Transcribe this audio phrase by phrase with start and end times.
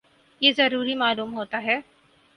[0.41, 1.79] یہ ضروری معلوم ہوتا ہے